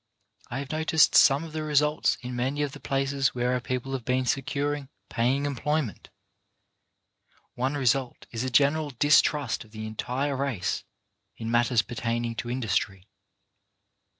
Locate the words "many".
2.35-2.63